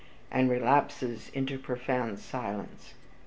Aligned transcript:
and 0.31 0.49
relapses 0.49 1.29
into 1.35 1.59
profound 1.59 2.17
silence. 2.17 2.95